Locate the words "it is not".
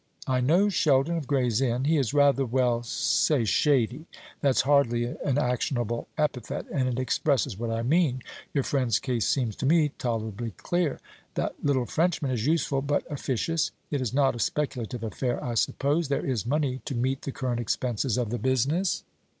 13.91-14.35